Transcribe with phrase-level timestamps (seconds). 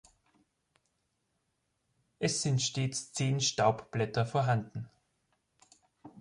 [2.17, 4.89] Es sind stets zehn Staubblätter vorhanden.